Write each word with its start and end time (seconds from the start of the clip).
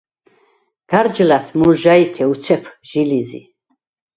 გარჯ 0.91 1.15
ლას 1.29 1.47
მჷლჟაჲთე 1.57 2.23
უცეფ 2.31 2.63
ჟი 2.89 3.01
ლი̄ზი. 3.09 3.41